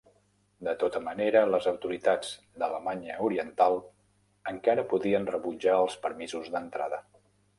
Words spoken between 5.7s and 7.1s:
els permisos d'entrada.